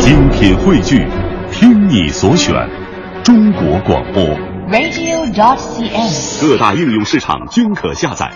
[0.00, 1.06] 精品汇聚，
[1.52, 2.54] 听你所选，
[3.22, 4.24] 中国广播。
[4.72, 6.40] radio.cn。
[6.40, 8.32] 各大应用市场均可下载。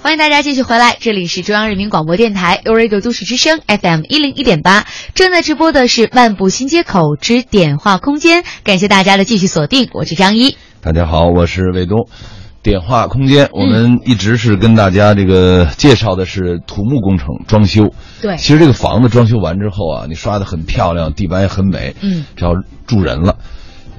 [0.00, 10.56] 欢迎大家继续回来，这里是中央人民广播电台 u Radio 都市之声 FM 一零一点八，正在直播的是漫步新街口之点化空间，感谢大家的继续锁定，我是张一。
[10.80, 12.08] 大家好，我是卫东。
[12.62, 17.92] 点化空间，嗯我们一直是跟大家这个介绍的是土木工程装修。
[18.20, 22.52] 对其实这个房子装修完之后啊，你刷的很漂亮，地板也很美，嗯，只要
[22.86, 23.36] 住人了。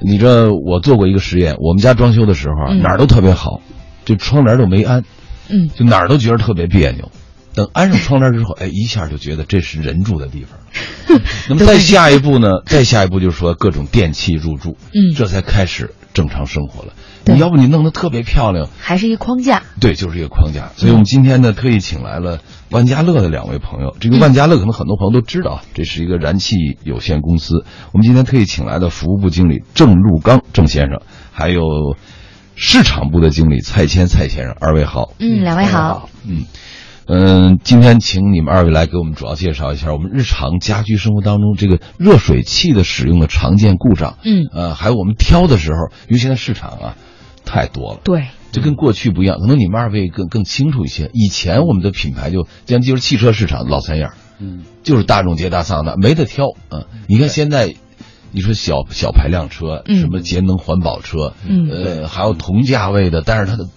[0.02, 3.60] 你知道我做过一个实验，我们家装修的时候啊，嗯哪儿都特别好，
[4.04, 5.04] 这窗帘都没安，
[5.48, 7.10] 嗯，就哪儿都觉得特别别扭。
[7.52, 10.58] 等安上窗帘之后，哎，一下就觉得这是人住的地方。
[11.48, 12.62] 那么再下一步呢？
[12.64, 16.92] 再下一步就是说各种电器入住，嗯这才开始正常生活了。
[17.24, 20.70] 对你要不你弄得特别漂亮，还是一个框架，对，就是一个框架。
[20.76, 23.94] 所以我们今天呢，特意请来了万家乐的两位朋友。
[24.00, 27.64] 这个万家乐可能很多朋友都知道，这是一个燃气有限公司。
[27.92, 31.00] 我们今天特意请来的服务部经理郑路刚郑先生，
[31.32, 31.62] 还有
[32.54, 35.12] 市场部的经理蔡谦蔡先生，二位好。
[35.18, 36.08] 嗯，两位好。
[36.26, 36.44] 嗯，
[37.06, 44.16] 嗯，今天请你们二位来给我们主要介绍一下我们日常家居生活当中这个热水器的使用的常见故障。
[44.24, 46.96] 嗯呃，还有我们挑的时候，因为现在市场啊
[47.44, 48.00] 太多了。
[48.04, 51.10] 对，就跟过去不一样，可能你们二位更更清楚一些。
[51.12, 56.46] 以前我们的品牌就，咱就是汽车市场老三样，嗯，就是大众、捷达、桑塔纳，没得挑。
[56.70, 57.74] 嗯，你看现在，
[58.32, 63.68] 你说小小排量车，嗯什么节能环保车，嗯呃，还有同价位的，但是它的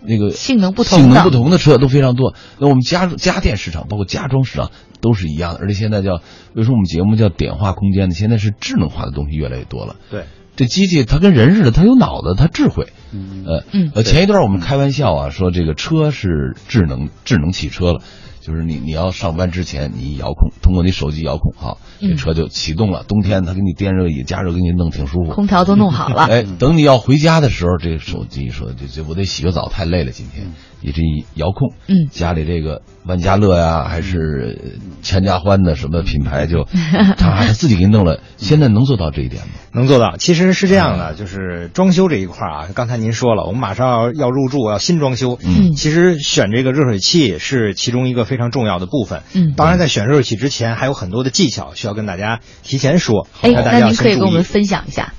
[0.00, 2.34] 那个性能不同性能不同的车都非常多。
[2.58, 5.60] 那我们家家电市场，包括家装市场都是一样的。
[5.60, 6.22] 而且现在叫，
[6.54, 8.14] 为什么我们节目叫点化空间呢？
[8.14, 9.96] 现在是智能化的东西越来越多了。
[10.10, 10.24] 对，
[10.58, 12.88] 这机器它跟人似的，它有脑子，它智慧。
[13.12, 18.02] 嗯呃嗯呃，前一段我们开玩笑啊，说这个车是智能智能汽车了，
[18.40, 23.04] 就是你你要上班之前，你遥控通过你手机遥控好，这嗯车就启动了。
[23.06, 25.30] 冬天它给你电热椅加热，给你弄挺舒服。
[25.30, 26.24] 空调都弄好了。
[26.24, 30.48] 哎，等你要回家的时候，这个手机说这这我得洗个澡，太累了今天。
[30.80, 36.64] 你这一遥控，嗯家里这个万家乐呀，还是全家欢的什么品牌就，
[37.18, 38.20] 他他自己给你弄了。
[38.36, 39.48] 现在能做到这一点吗？
[39.72, 40.16] 能做到。
[40.16, 45.38] 其实是这样的，就是装修这一块啊，刚才您说了，我们马上要要入住，要新装修。
[45.44, 49.22] 嗯其实选这个热水器是其中一个非常重要的部分。
[49.34, 53.26] 嗯当然在选热水器之前，还有很多的技巧需要跟大家提前说。
[53.40, 54.16] 哎，大家要那您可以。
[54.16, 55.12] 跟我们分享一下。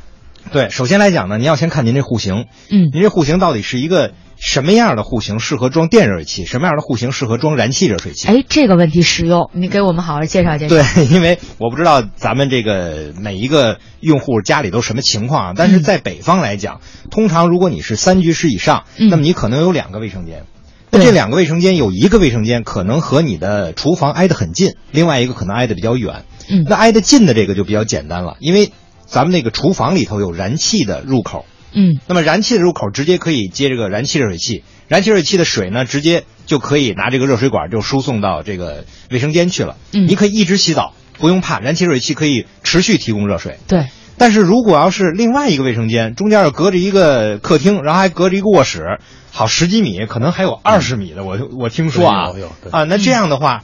[0.51, 8.29] 对，首先来讲呢，您要先看您这户型，嗯您这户型到底是一个什么样的户型适合装电热水器，什么样的户型适合装燃气热水器？
[8.29, 10.75] 哎，这个问题实用，你给我们好好介绍介绍。
[10.75, 16.79] 对，因为我不知道咱们这个每一个用户家里都什么情况啊，但是在北方来讲，
[17.11, 20.45] 通常如果你是三居室以上，嗯那么你可能有两个卫生间。
[20.89, 26.23] 那这两个卫生间有一个卫生间可能和你的厨房挨得很近，另外一个可能挨得比较远。
[26.49, 28.71] 嗯那挨得近的这个就比较简单了，因为
[29.05, 39.77] 咱们那个厨房里头有燃气的入口，嗯那么燃气的入口直接可以接这个燃气热水器，燃气热水器的水呢，直接就可以拿这个热水管就输送到这个卫生间去了。
[39.93, 43.57] 嗯你可以一直洗澡，不用怕，燃气热水器可以持续提供热水。
[43.67, 43.87] 对，
[44.17, 48.99] 但是如果要是另外一个卫生间，中间又隔着一个客厅，然后还隔着一个卧室，
[49.31, 52.31] 好十几米，可能还有二十米的，我我听说啊，
[52.71, 53.63] 啊，那这样的话，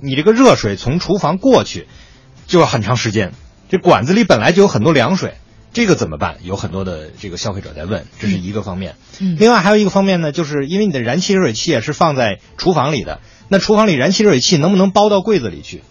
[0.00, 1.86] 你这个热水从厨房过去，
[2.46, 3.32] 就要很长时间。
[3.68, 5.34] 这管子里本来就有很多凉水，
[5.72, 6.36] 这个怎么办？
[6.42, 8.96] 有很多的这个消费者在问，这是一个方面。
[9.20, 15.82] 嗯另外还有一个方面呢，就是因为你的燃气热水器啊是放在厨房里的，那厨房里燃气热水器能不能包到柜子里去？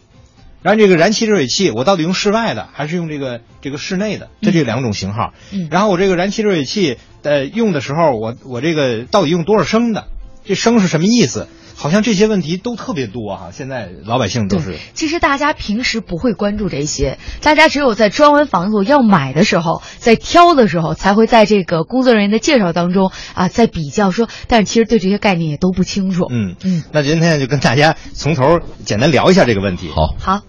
[0.62, 4.30] 然后这个燃气热水器，我到底用室外的还是用这个这个室内的？
[4.42, 5.34] 这这两种型号。
[5.52, 10.06] 嗯然后我这个燃气热水器呃用的时候，我我这个到底用多少升的？
[10.44, 11.48] 这升是什么意思？
[11.75, 26.27] 好像这些问题都特别多哈、现在老百姓都是，其实大家平时不会关注这些，大家只有在装完房子要买的时候，在挑的时候，才会在这个工作人员的介绍当中啊，在比较说，但是其实对这些概念也都不清楚。
[26.29, 29.89] 嗯嗯，那今天就跟大家从头简单聊一下这个问题。
[29.89, 30.41] 好，好，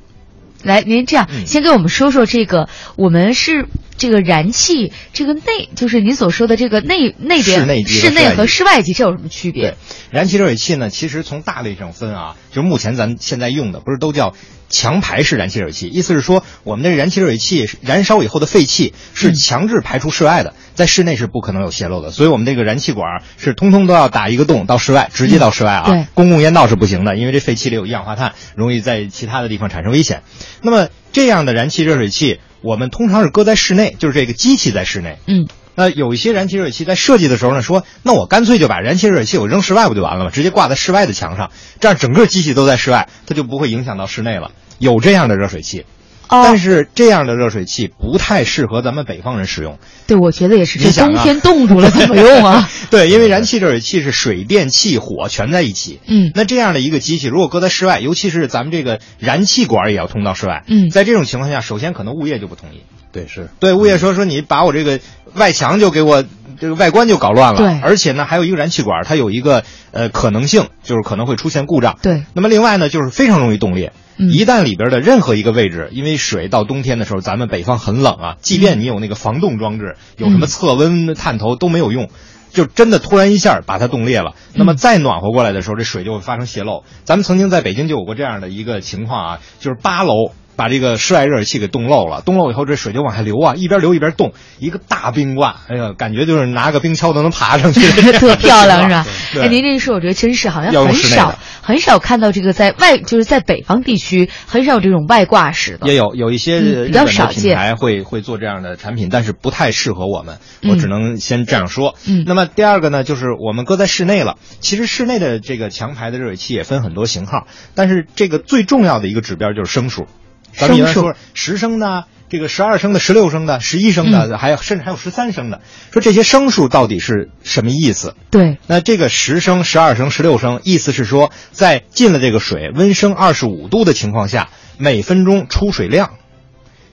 [0.62, 3.66] 来，您这样嗯先给我们说说这个，我们是
[3.96, 9.76] 这个燃气这个内，就是您所说的这个内内边室内机室内和室外机这有什么区别对？，
[10.10, 14.34] 燃气热水器呢，其实从大类上分啊，就是目前咱现在用的不是都叫
[14.68, 30.22] 强排式燃气热水器，意思是说我们这个燃气热水器燃烧以后的废气是强制排出室外的，在室内是不可能有泄漏的，所以我们这个燃气管是通通都要打一个洞到室外，直接到室外啊，对公共烟道是不行的，因为这废气里有一氧化碳，容易在其他的地方产生危险。
[30.62, 35.19] 那么这样的燃气热水器，我们通常是搁在室内，就是这个机器在室内。
[35.26, 40.31] 嗯，那有一些燃气热水器在设计的时候呢，说那我干脆就把燃气热水器我扔室外不就完了吗？
[40.31, 41.50] 直接挂在室外的墙上，
[41.81, 44.50] 这样整个机器都在室外，它就不会影响到室内了。
[44.79, 45.85] 有这样的热水器。
[46.32, 49.79] 哦但是这样的热水器不太适合咱们北方人使用。
[50.06, 52.69] 对，我觉得也是，这冬天冻住了怎么用啊？
[52.90, 56.00] 对，因为燃气热水器是水电气火全在一起。
[56.06, 60.64] 嗯那这样的一个机器，如果搁在室外，尤其是咱们这个燃气管也要通到室外。
[60.67, 62.82] 嗯在这种情况下，首先可能物业就不同意。
[63.12, 65.00] 对，是对，物业说说你把我这个
[65.35, 66.25] 外墙就给我
[66.58, 71.99] 这个外观就搞乱了，对而且呢还有一个燃气管，它有一个呃可能性，就是可能会出现故障。
[72.02, 73.93] 对，那么另外呢，就是非常容易冻裂。
[74.17, 82.09] 嗯一旦里边的任何一个位置，因为水到冬天的时候，咱们北方很冷啊，即便你有那个防冻装置，有什么测温探头都没有用，
[82.53, 84.35] 就真的突然一下把它冻裂了。
[84.55, 86.85] 那么再暖和过来的时候，这水就会发生泄漏。
[87.05, 90.32] 咱们曾经在北京就有过这样的一个情况啊，就是八楼。
[90.55, 97.81] 把这个室外热水器给冻漏了，冻漏以后这水就往下流啊，一边流一边冻，一个大冰挂，哎呀，感觉就是拿个冰锹都能爬上去，
[98.12, 99.06] 特漂亮是吧？
[99.32, 105.87] 对哎，您这一说，我觉得真是好像很少很少看到这个在外，就是在北方地区很少有这种外挂式的。
[105.87, 111.94] 也有有一些嗯比较日本的少见品牌会会做这样的产品，但是不太适合我们，嗯我只能先这样说。
[112.06, 114.37] 嗯那么第二个呢，就是我们搁在室内了。
[114.61, 120.06] 其实室内的这个强排的热水器也分很多型号，但是这个最重要的一个指标就是升数。
[120.55, 125.61] 咱们一般说十升的、这个十二升的、十六升的、十一升的，还有甚至还有十三升的，
[125.93, 128.14] 说这些升数到底是什么意思？
[128.31, 134.49] 对，那这个十升、十二升、十六升，意思是说，在进了这个水温升二十五度的情况下，
[134.79, 136.14] 每分钟出水量，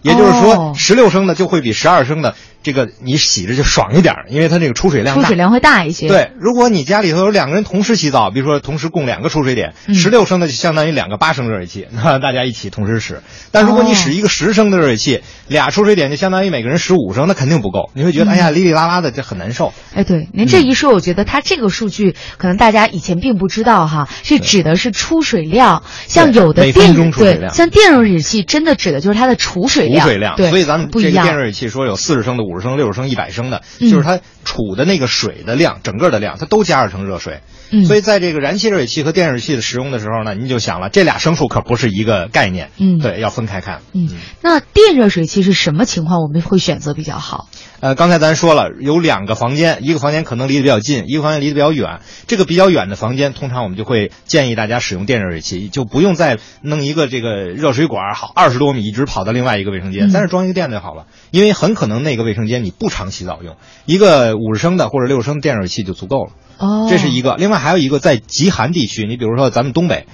[0.01, 0.41] 也就是哦。
[0.41, 5.21] 说，十六升的就会比十二升的这个你洗着就爽一点儿，因为它这个出水量大。
[5.21, 13.21] 出水量会大一些。，对，如果你家里头有两个人同时洗澡，比如说同时供两个出水点，嗯十六升的就相当于两个八升热水器，那大家一起同时使。
[13.51, 17.89] 但如果你哦使一个十升的热水器，俩出水点就相当于每个人十五升，那肯定不够。
[17.93, 19.73] 你会觉得，嗯哎呀，哩哩啦啦的，这很难受。
[19.95, 31.25] 哎，对，您这一说，我觉得它这个数据可能大家以前并不知道哈，是指的是出水量，像有的电对，钟出水量像电热水器真的指的就是它的储水量，储水量，对，所以咱们这个不一样。
[31.25, 37.41] 电热水器说有四十升的、五十升、六十升、一百升的，嗯就是它储的那个水的量，整个的量，它都加热成热水。
[37.71, 42.71] 嗯所以在这个燃气热水器和电热水器的使用的时候呢，您就想了，这俩升数可不是一个概念。
[42.79, 43.81] 嗯对，要分开看。
[43.93, 44.09] 嗯，
[44.41, 47.47] 那电热水器是什么情况我们会选择比较好？
[47.79, 51.99] 呃，刚才咱说了，有两个房间，一个房间可能离得比较近，一个房间离得比较远。
[52.27, 61.05] 这个比较远的房间，通常我们就会建议大家使用电热水器，就不用再弄一个这个热水管，好二十多米一直跑到另外一个卫生间，嗯在那装一个电就好了。
[61.29, 63.55] 因为很可能那个卫生间你不常洗澡用，
[63.85, 66.31] 一个五十升的或者六十升的电热水器就足够了。
[66.57, 67.35] 哦，这是一个。
[67.37, 70.05] 另外还有一个在极寒地区，你比如说咱们东北。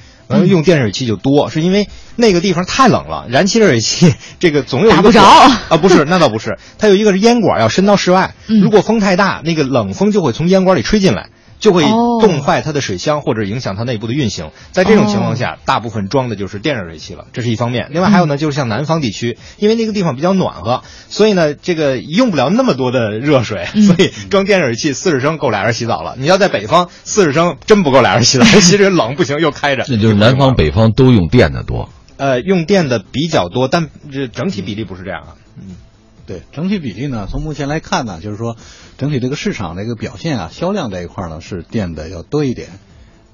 [0.47, 5.21] 用电热水器就多，是因为那个地方太冷了，燃气热水器这个总有一个打不着
[5.69, 11.29] 啊，不是，那倒不是，它有一个是烟管要伸到室外，嗯如果风太大，那个冷风就会从烟管里吹进来，
[11.65, 14.51] 就会哦冻坏它的水箱或者影响它内部的运行。
[14.71, 17.87] 在这种情况下，大部分装的就是电热水器了，这是一方面。
[17.89, 26.15] 另外还有呢，就是像南方地区，因为那个地方比较暖和，所以呢，这个用不了那么多的热水，嗯所以装电热水器四十升够俩人洗澡了。
[26.19, 29.83] 你要在北方，四十升真不够俩人洗澡， 其实冷不行，又开着。
[29.87, 31.89] 那就是南方、北方都用电的多。
[32.17, 35.35] 呃用电的比较多，但这整体比例不是这样啊。
[36.25, 38.57] 对整体比例呢，从目前来看呢，就是说
[38.97, 42.69] 整体这个市场的一个表现啊，销量这一块呢是垫的要多一点，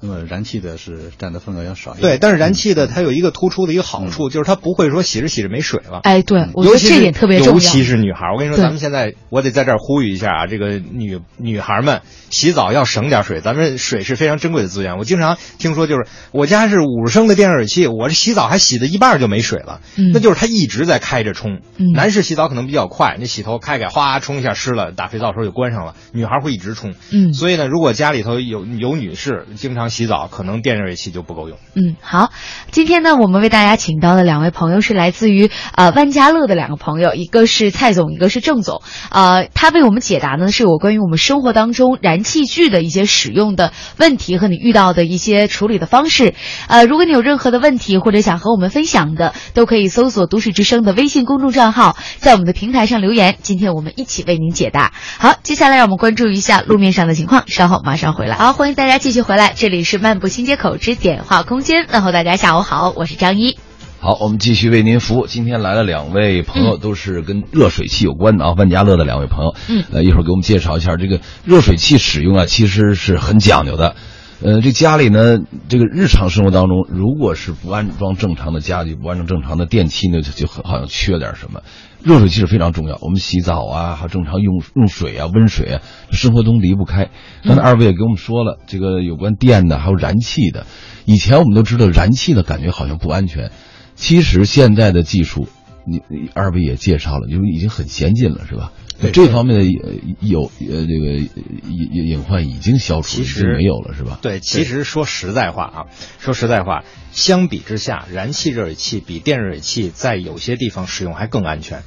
[0.02, 2.02] 那么燃气的是占的份额要少一点。
[2.02, 6.00] 对，但是燃气的它有一个突出的一个好处，就是它不会说洗着洗着没水了。
[6.02, 7.52] 哎，对，我觉尤其是得这点特别重要。
[7.54, 14.98] 尤其是女孩儿，我跟你说，咱们现在我得在这儿呼吁一下啊，这个女女孩儿们洗澡要省点水，咱们水是非常珍贵的资源。
[14.98, 21.60] 我经常听说，就是我家是五十升的电热水器，我这洗澡还洗的一半就没水了，嗯那就是它一直在开着冲。
[21.78, 25.94] 嗯男士洗澡可能比较快，你洗头开开，哗冲一下湿了，打肥皂的时候就关上了。
[26.12, 31.58] 女孩儿会一直冲，嗯所以呢，如果家里头有有女士经常洗澡，可能电热水器就不够用。
[31.74, 32.32] 嗯，好，
[32.72, 38.82] 今天呢，我们为大家请到的两位朋友是来自于呃万家乐的两个朋友，一个是蔡总，一个是郑总。
[39.10, 46.34] 呃，他为我们解答呢是有关于我们生活当中燃气具的一些使用的问题和你遇到的一些处理的方式。
[46.66, 53.36] 呃，如果你有任何的问题或者想和我们分享的，都可以搜索都市之声的微信公众账号，在我们的平台上留言。
[53.42, 54.92] 今天我们一起为您解答。
[55.18, 58.36] 好，接下来让我们关注一下路面上的情况，稍后马上回来。
[58.36, 63.58] 好，欢迎大家继续回来，这里是漫步新街口之简化空间，问候大家下午好，我是张一。
[64.00, 65.26] 好，我们继续为您服务。
[65.26, 69.54] 今天来了两位朋友，嗯都是跟热水器有关的啊，万家乐的两位朋友。
[69.68, 73.94] 嗯呃，一会儿给我们介绍一下这个热水器使用啊，其实是很讲究的。
[74.44, 81.62] 呃，这家里呢，这个日常生活当中，如果是不安装正常的家具，不安装正常的电器呢，就就好像缺点什么。
[82.02, 87.10] 热水器是非常重要，我们洗澡啊，还有正常用用水啊、温水啊，生活中离不开。
[87.44, 90.66] 刚才二位也给我们说了，这个有关电的，还有燃气的。
[91.04, 93.52] 以前我们都知道燃气的感觉好像不安全，
[93.94, 95.46] 其实现在的技术，
[95.84, 98.72] 你你二位也介绍了，就已经很先进了，是吧？
[99.00, 100.50] 对这方面的呃有呃
[100.86, 104.18] 这个隐隐隐患已经消除，已其实经没有了，是吧？
[104.22, 105.86] 对，其实说实在话啊，
[106.20, 111.82] 说实在话，相比之下，燃气热水器比电热水器在有些地方使用还更安全。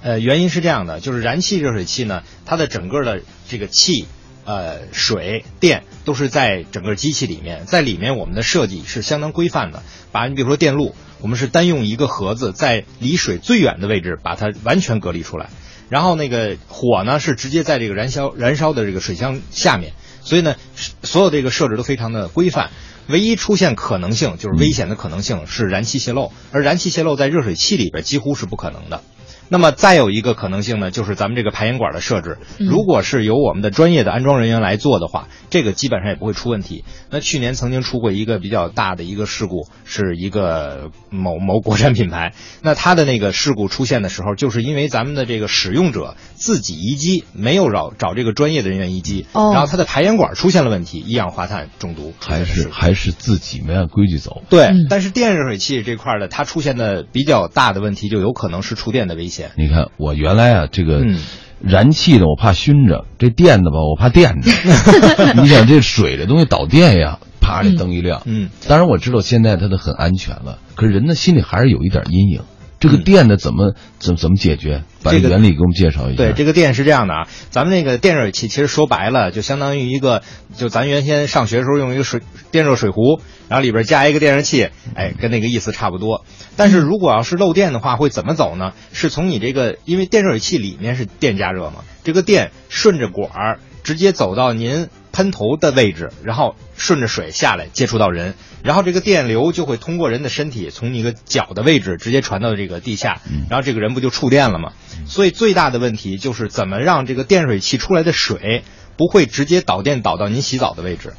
[0.00, 4.06] 呃，原因是这样的，就是燃气热水器呢，它的整个的这个气、
[4.48, 9.82] 呃水电都是在整个机器里面，在里面我们的设计是相当规范的。
[10.10, 15.50] 把你比如说电路，我们是单用一个盒子，在离水最远的位置把它完全隔离出来。
[15.90, 20.56] 然后那个火呢是直接在这个燃烧燃烧的这个水箱下面，所以呢，
[21.02, 22.70] 所有这个设置都非常的规范。
[23.06, 29.02] 唯一出现可能性就是危险的可能性是燃气泄漏，而燃气泄漏在热水器里边几乎是不可能的。
[29.48, 36.84] 那么再有一个可能性呢，就是咱们这个排烟管的设置，如果是由我们的专业的安装人员来做的话，这个基本上也不会出问题。
[37.10, 54.42] 那去年曾经出过一个比较大的一个事故，是一个某某国产品牌，那它的那个事故出现的时候，就是因为咱们的这个使用者自己移机，没有找找这个专业的人员移机，哦然后它的排烟管出现了问题，一氧化碳中毒，还是还是自己没按规矩走。
[54.50, 59.37] 对嗯，但是电热水器这块儿的，它出现的比较大的问题，就有可能是触电的危险。
[59.56, 61.18] 你看，我原来啊，这个嗯
[61.60, 64.50] 燃气的我怕熏着，这电的吧我怕电着。
[65.42, 68.22] 你想这水这东西导电呀，啪这灯一亮。
[68.26, 72.42] 嗯，当然我知道现在它都很安全了，可是人的心里还是有一点阴影。
[72.80, 74.84] 这个嗯电的怎么怎么怎么解决？
[75.02, 76.16] 把这个原理给我们介绍一下。
[76.16, 80.22] 对，这个电是这样的啊，咱们那个电热水器其实说白了，就相当于一个，
[80.56, 82.20] 就咱原先上学的时候用一个水
[82.50, 86.24] 电热水壶，然后里边加一个电热器，哎，跟那个意思差不多。
[86.56, 88.72] 但是如果要是漏电的话，会怎么走呢？
[88.92, 103.20] 是从你这个，因为电热水器里面是电加热嘛，这个电顺着管儿直接走到您喷头的位置，然后顺着水下来接触到人，然后这个电流就会通过人的身体，从你个脚的位置直接传到这个地下，
[103.50, 104.74] 然后这个人不就触电了吗？
[105.06, 108.62] 所以最大的问题就是怎么让这个电水器出来的水
[108.96, 111.14] 不会直接导电导到您洗澡的位置，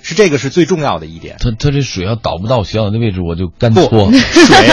[0.00, 1.38] 是这个是最重要的一点。
[1.40, 4.68] 它它这水要导不到洗澡的位置，我就干不搓。，水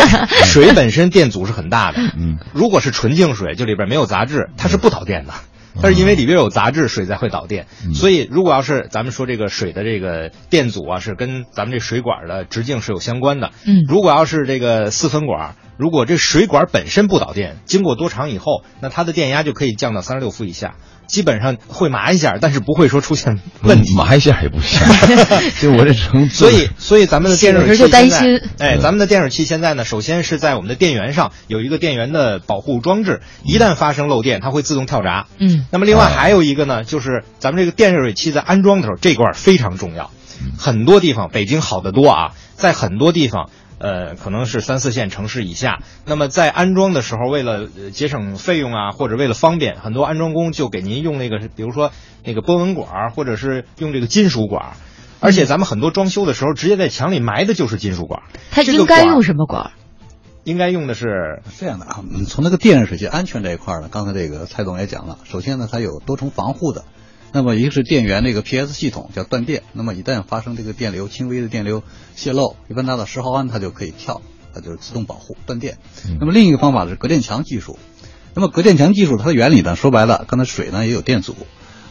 [0.45, 1.97] 水本身电阻是很大的。
[2.15, 5.33] 嗯，如果是纯净水，就里边没有杂质，它是不导电的。
[5.81, 7.67] 但是因为里边有杂质，水才会导电。
[7.93, 13.51] 所以如果要是咱们说这个水的这个电阻啊，是跟咱们这水管的直径是有相关的。
[13.65, 20.75] 嗯如果要是这个四分管，如果这水管本身不导电，经过多长以后，那它的电压就可以降到三十六伏以下，
[21.07, 23.95] 基本上会麻一下，但是不会说出现问题。
[23.95, 24.79] 麻一下也不行。
[25.61, 35.27] 就我这成，所以，所以咱们的电热水器担现在心哎，咱们的电热器现在呢，首先是在我们的电源上有一个电源的保护装置，一旦发生漏电，它会自动跳闸。
[35.37, 40.11] 嗯那么另外还有一个呢，就是咱们这个电热水器在安装的时候，这块儿非常重要。
[40.57, 43.49] 很多地方，北京好得多啊，在很多地方。
[43.77, 45.79] 呃，可能是三四线城市以下。
[46.05, 51.91] 那么在安装的时候，为了呃节省费用啊，或者为了方便，很多安装工就给您用那个，比如说
[52.23, 54.73] 那个波纹管，或者是用这个金属管。
[55.21, 58.23] 而且咱们很多装修的时候，直接在墙里埋的就是金属管。
[58.51, 59.71] 它这个应该用什么管儿？
[60.43, 66.83] 应该用的是这样的啊，嗯，从那个电热水器安全这一块呢，刚才这个蔡总也讲了，首先呢，它有多重防护的。
[67.35, 71.83] 那么一个是电源这个 PS 系统叫断电，那么一旦发生这个电流轻微的电流
[72.15, 74.21] 泄漏，一般达到十毫安它就可以跳，
[74.53, 75.77] 它就是自动保护断电。
[76.21, 77.77] 那么另一个方法是隔电墙技术。
[78.35, 81.35] 那么隔电墙技术它的原理呢，说白了，刚才水呢也有电阻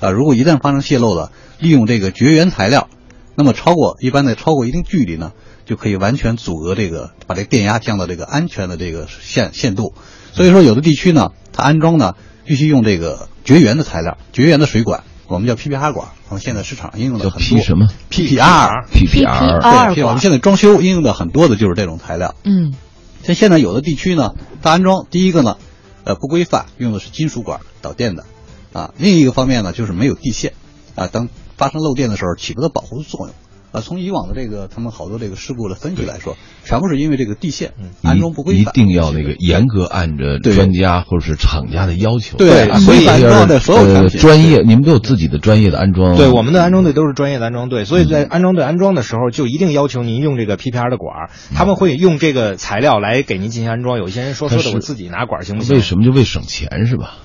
[0.01, 2.89] 啊，如果一旦发生泄漏了，利用这个绝缘材料，
[3.35, 5.33] 那么超过一般的超过一定距离呢，
[5.67, 9.93] 就可以完全阻隔这个，把这个电压降到这个安全的这个限限度。
[10.33, 12.15] 所以说，有的地区呢，它安装呢
[12.47, 16.09] 必须用这个绝缘的材料，绝缘的水管，我们叫 PPR 管。
[16.29, 18.87] 我们现在市场上应用的叫很多 P 什么 PPR。
[18.89, 19.61] PPR。
[19.61, 22.35] 二对，我们现在装修应用的很多的就是这种材料。
[22.45, 22.75] 嗯
[23.23, 25.57] 像现在有的地区呢，它安装第一个呢，
[26.05, 28.27] 呃不规范，用的是金属管导电的，
[28.75, 30.53] 啊，另一个方面呢就是没有地线，
[30.95, 33.35] 啊，当发生漏电的时候起不到保护作用。
[33.75, 42.39] 啊，从以往的这个他们好多这个事故的分析来说，全部是因为这个地线安装不规范，一定要那个严格按着专家或者是厂家的要求。
[42.39, 46.17] 对啊所以安装的所有产呃品专业，你们都有自己的专业的安装。
[46.17, 53.99] 对，我们的安装队都是专业的安装队，所以在安装队安装的时候，就一定要求您用这个 PPR 的管，他们会用这个材料来给您进行安装。
[53.99, 55.75] 有些人说说的，我自己拿管行不行？
[55.75, 57.17] 为什么就为省钱是吧？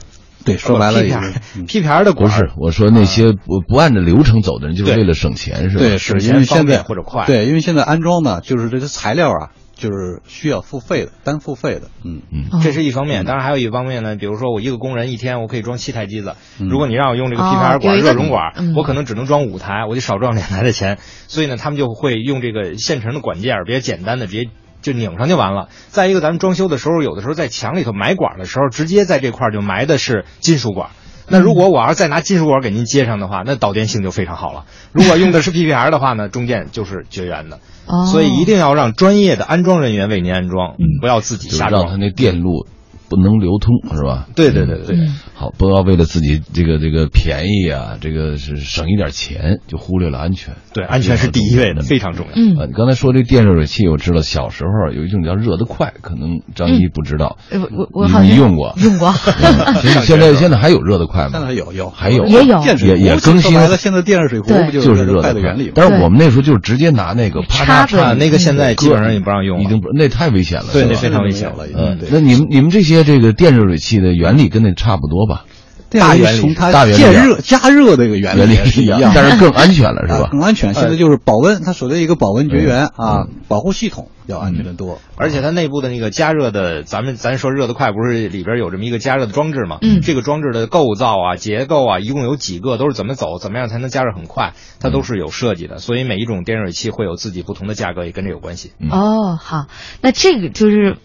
[0.45, 5.83] 对，说白了也是 PPR 嗯 PPR 的管不是，我说那些不不按着流程走的人，就是为了省钱，是吧？
[5.83, 7.25] 对，是省钱方因为现在便或者快。
[7.25, 12.21] 对，因为现在安装呢，就是这些材料啊，就是需要付费的，单付费的，嗯。
[12.31, 12.45] 嗯。
[12.51, 12.61] 哦。
[12.63, 16.69] 这是一方面，当然还有一方面呢，比如说我一个工人一天我可以装七台机子，嗯。
[16.69, 24.49] 如果你让我用这个哦 PPR 管、有一个热熔管嗯，我可能只能装五台，我就少赚两台的钱，所以呢，他们就会用这个现成的管件儿，比较简单的直接。
[24.81, 25.69] 就拧上就完了。
[25.89, 30.89] 再一个，咱们装修的时候，有的时候在墙里头埋管的时候，直接在这块儿就埋的是金属管。
[31.31, 34.65] 那如果我要是再拿金属管给您接上的话，那导电性就非常好了。
[34.91, 37.59] 如果用的是 PPR 的话呢，中间就是绝缘的。
[37.85, 41.97] 哦所以一定要让专业的安装人员为您安装，嗯不要自己瞎装让它。
[41.97, 42.67] 那电路
[43.09, 44.27] 不能流通，是吧？
[44.35, 44.97] 对对对对。
[45.33, 50.55] 好，不要为了自己这个这个便宜啊，这个是省一点钱，就忽略了安全。
[50.73, 52.31] 对，安全是第一位的，非常重要。
[52.35, 52.57] 嗯。
[52.57, 58.73] 啊，你刚才说这电热水器，我知道小时候有一种叫热得快，可能张一不知道，呃我我我你好像用过？
[58.77, 61.31] 用过，嗯 现在 现在现在还有热得快吗？
[61.33, 61.89] 现在有有。
[61.89, 62.25] 还有？
[62.25, 62.59] 也有。
[62.61, 65.33] 电也也更新了，现在电热水壶不就是热得快。
[65.33, 65.71] 的原理吗？
[65.75, 69.63] 但是我们那时候就是直接拿那个啪叉子嚓啊，那个现在基本上也不让用了。
[69.63, 71.97] 已经不那太危险了，对，那非常危险了已经嗯。
[71.97, 75.45] 对，那你们你们这些这个电热水器的原理跟那差不多吧？
[75.89, 80.25] 电大原理从它大原理电热加热这个原原理也是一样，但是更安全了，是吧？
[80.25, 80.75] 啊 更安全。
[80.75, 84.99] 现在就是保温，它所谓一个保温绝缘啊，保护系统要安全的多。
[85.15, 89.79] 而且它内部的那个加热的，咱们咱说热得快，不是里边有这么一个加热的装置吗？
[89.81, 95.79] 嗯这个装置的构造啊、结构啊，一共有几个，都是怎么走，怎么样才能加热很快，它都是有设计的。
[95.79, 98.73] 所以每一种电热水器会有自己不同的价格，也跟这有关系。
[98.79, 99.65] 嗯哦，好，
[100.01, 100.97] 那这个就是。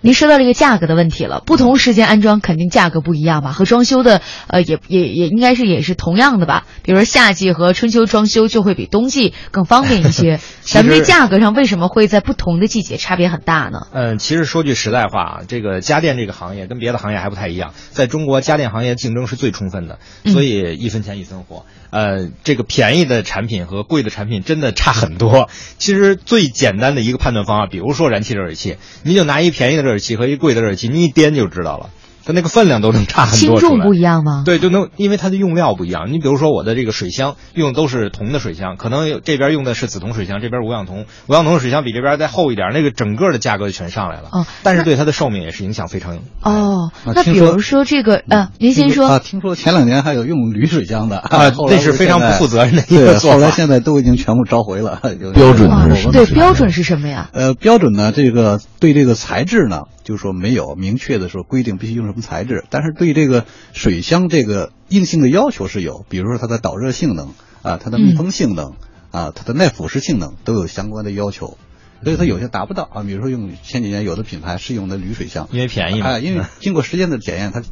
[0.00, 3.52] 您说到这个价格的问题了，不同时间安装肯定价格不一样吧？
[3.52, 6.66] 和装修的呃也也也应该是也是同样的吧？
[6.82, 10.38] 比如说夏季和春秋装修就会比冬季更方便一些。
[10.62, 13.86] 咱们这价格上为什么会在不同的季节差别很大呢？
[13.92, 21.64] 嗯，其实说句实在话啊，这个家电这个行业跟别的行业还不太一样，在中国家电行业竞争是最充分的，嗯所以一分钱一分货。
[21.90, 25.48] 呃，这个便宜的产品和贵的产品真的差很多。
[25.78, 31.88] 其实最简单的一个判断方法，比如说燃气热水器，您就拿一便宜的热水器和一贵的热水器，你一掂就知道了，
[32.28, 33.70] 它那个分量都能差很轻多轻。
[33.70, 34.42] 重不一样吗？
[34.44, 36.12] 对，就能因为它的用料不一样。
[36.12, 44.28] 你比如说我的这个水箱用的都是铜的水箱，可能有这边用的是紫铜水箱，这边无氧铜，无氧铜的水箱比这边再厚一点，那个整个的价格就全上来了。
[44.30, 46.18] 哦但是对它的寿命也是影响非常。
[46.42, 49.08] 哦，那比如说这个呃，您先说。
[49.08, 55.00] 啊，听说前两年还有用铝水箱的啊那是非常不负责任的一个做法后来现在都已经全部召回了。
[55.18, 57.30] 有标准啊是什么对，标准是什么呀？
[57.32, 63.44] 呃，标准呢，这个对这个材质呢，就是说没有明确的说规定必须用什么材质，但是对这个
[63.74, 68.76] 水箱这个硬性的要求是有，比如说它的导热性能啊，它的密封性能、
[69.10, 71.58] 啊，它的耐腐蚀性能都有相关的要求，
[72.02, 77.62] 所以它有些达不到啊，比如说用前几年有的品牌是用的铝水箱，因为便宜嘛啊，因为经过时间的检验，它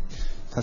[0.52, 0.62] 它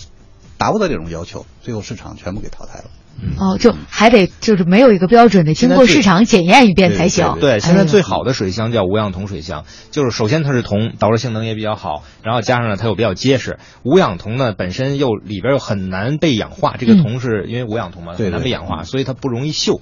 [0.59, 2.91] 达不到这种要求，最后市场全部给淘汰了。
[3.39, 7.37] 哦，就还得就是没有一个标准的，经过市场检验一遍才行。
[7.39, 13.59] 对，现在最好的水箱叫无氧铜水箱，就是首先它是铜，导热性能也比较好，然后加上呢它又比较结实。
[13.83, 19.79] 无氧铜呢本身又里边又很难被氧化，这个嗯铜是因为无氧铜嘛，很难被氧化，所以它不容易锈。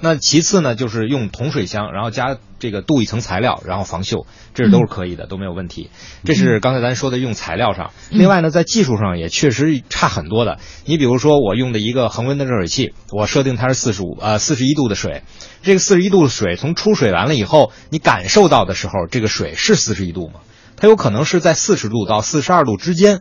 [0.00, 5.90] 那其次呢，就是用铜水箱，然后加这个镀一层材料，然后防锈，这是都是可以的，都没有问题。
[6.24, 7.90] 这是刚才咱说的用材料上。
[8.08, 10.58] 另外呢，在技术上也确实差很多的。
[10.86, 15.22] 你比如说，我用的一个恒温的热水器，我设定它是四十五呃四十一度的水，
[15.62, 20.40] 这个四十一度的水从出水完了以后，你感受到的时候，这个水是四十一度吗？
[20.76, 23.20] 它有可能是在四十度到四十二度之间，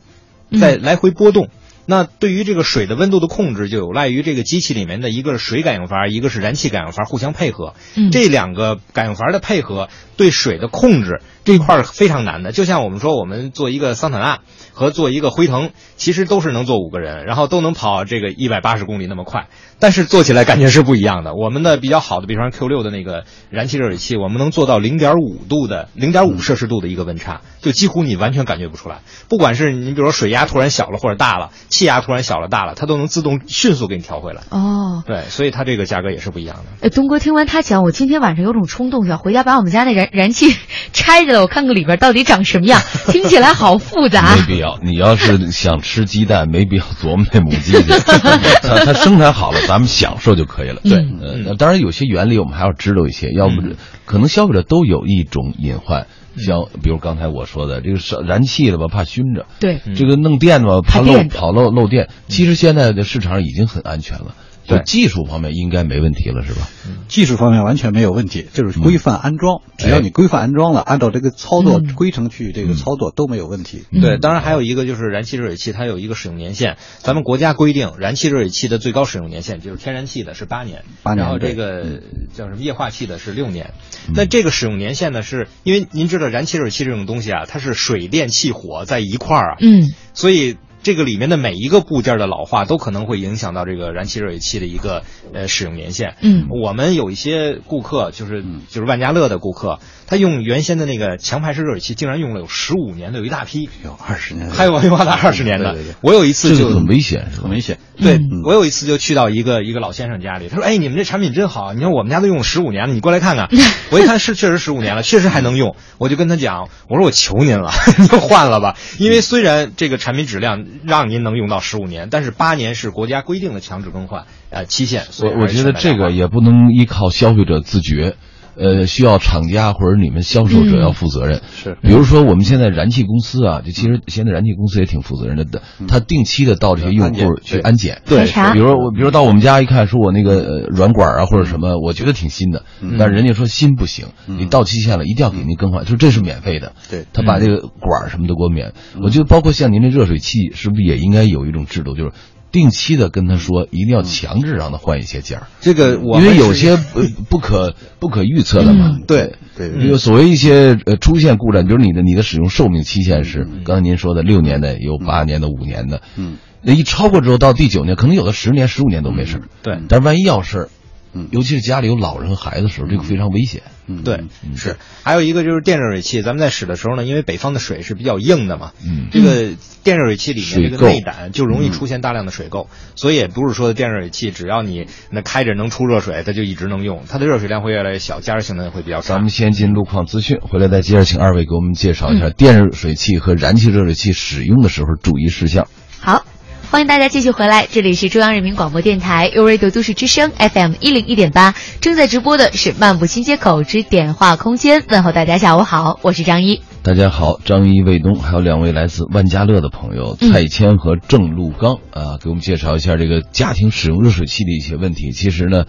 [0.59, 1.49] 在来回波动。
[1.89, 7.73] 那对于这个水的温度的控制，就有赖于这个机器里面的一个是水感应阀，一个是燃气感应阀互相配合。
[7.95, 12.51] 嗯这两个感应阀的配合对水的控制这一块儿非常难的。
[12.51, 19.47] 就像我们说，我们做一个桑塔纳和做一个辉腾，其实都是能坐五个人，然后都能跑这个一百八十公里那么快，
[19.79, 21.33] 但是做起来感觉是不一样的。
[21.33, 28.99] 我们的比较好的，比方说 Q 六的那个燃气热水器，我们能做到零点五度的零点五摄氏度的一个温差，就几乎你完全感觉不出来。
[29.29, 34.41] 不管是你比如说水压突然小了或者大了，气压突然小了大了，它都能自动迅速给你调回来。
[34.49, 36.63] 哦，对，所以它这个价格也是不一样的。
[36.81, 40.55] 呃，东哥听完他讲，我今天晚上有种冲动，想回家把我们家那燃燃气
[40.91, 42.81] 拆下来，我看看里边到底长什么样。
[43.07, 44.55] 听起来好复杂 没。
[44.55, 44.77] 必要。
[44.81, 47.83] 你要是想吃鸡蛋，没必要琢磨那母鸡去。
[48.61, 50.81] 它它生产好了，咱们享受就可以了。
[50.83, 51.05] 对
[51.45, 53.61] 呃，当然有些原理我们还要知道一些，要不
[54.05, 59.45] 可能消费者都有一种隐患，像比如刚才我说的，这个烧燃气的吧，怕熏着。
[59.59, 62.09] 对，嗯这个弄电的吧，怕漏跑漏漏电。
[62.27, 64.33] 其实现在的市场上已经很安全了。
[64.69, 64.83] 就对。
[64.83, 66.67] 技术方面应该没问题了，是吧？
[67.07, 71.95] 技术方面完全没有问题，就是规范安装，只要你规范安装了，按照这个操作嗯。
[71.95, 73.83] 规程去这个操作都没有问题。
[73.91, 74.01] 嗯。
[74.01, 76.77] 对，当然还有一个就是燃气热水器，它有一个使用年限。
[76.99, 82.01] 咱们国家规定，燃气热水器的最高使用年限就是天然气的是八年，八年然后这个
[82.33, 83.73] 叫什么液化气的是六年。
[84.07, 84.13] 嗯。
[84.15, 89.89] 那这个使用年限呢，是因为您知道燃气热水器这种东西啊，它是水电气火在一块儿啊，嗯。
[90.13, 96.15] 所以这个里面的每一个部件的老化都可能会影响到这个燃气热水器的一个呃使用年限。
[96.21, 105.77] 嗯我们有一些顾客，就是就是万家乐的顾客，他用原先的那个强排式热水器，竟然用了有十五年的，有一大批，有二十年，还有用了二十年的。
[106.01, 107.51] 我有一次就很危险，很？
[107.51, 107.77] 危险。
[107.95, 113.49] 对、嗯我有一次就去到一个一个老先生家里，他说：“哎，你们这产品真好，你看我们家都用了十五年了，你过来看看。”
[113.91, 126.09] 我一看是确实十五年了，确实还能用，我就跟他讲，我说我求您了， 您就换了吧，因为虽然这个产品质量让您能用到十五年，但是八年是国家规定的强制更换呃期限，所以我我觉得这个。
[126.09, 128.15] 也不能依靠消费者自觉，
[128.59, 131.41] 呃，需要厂家或者你们销售者嗯要负责任。
[131.55, 131.77] 是。
[131.81, 138.01] 比如说我们现在燃气公司啊，就其实现在燃气公司也挺负责任的，他定期的到这些用户去安检。
[138.05, 138.25] 对。
[138.53, 142.63] 比如我，比如到我们家一看，说我那个呃软管啊或者什么，我觉得挺新的，
[142.97, 146.73] 但是人家说新不行，你到期限了一定要给您更换，说这是免费的。
[146.89, 147.05] 对。
[147.13, 148.73] 他把这个管儿什么都给我免。
[149.01, 152.11] 我觉得包括像您这热水器，是不是也应该有一种制度，就是
[152.51, 155.47] 定期的跟他说，一定要强制让他换一些件儿。
[155.61, 158.97] 这个我因为有些不不可不可预测的嘛。
[158.97, 166.01] 嗯对对有所谓一些呃出现故障，就是你的你的使用寿命期限是刚才您说的六年的，有八年的、五年的。
[166.15, 169.43] 嗯，那一超过之后到第九年，可能有的十年、十五年都没事儿。
[169.63, 170.69] 对但是万一要事儿，
[171.13, 173.61] 嗯尤其是家里有老人和孩子的时候，这个非常危险。
[173.91, 189.29] 嗯对，是还有一个就是电热水器，咱们在使的时候呢，因为北方的水是比较硬的嘛，嗯这个电热水器里面这个内胆就容易出现大量的水垢，所以也不是说电热水器只要你那开着能出热水，它就一直能用，它的热水量会越来越小，加热性能也会比较差咱们。
[189.29, 195.67] 先进路况资讯，回来再接着请二位给我们介绍一下电热水器和燃气热水器使用的时候注意事项。
[195.99, 196.28] 好。
[196.71, 204.83] 欢迎大家继续回来，这里是中央人民广播电台 u Radio 都市之声 FM 一零一点八，正在直播的是漫步新街口之点话空间。
[204.87, 206.61] 问候大家下午好，我是张一。
[206.83, 215.11] 大家好，张一、卫东，还有两位来自万家乐的朋友嗯蔡谦和郑路刚啊，给我们介绍一下这个家庭使用热水器的一些问题。
[215.11, 215.65] 其实呢，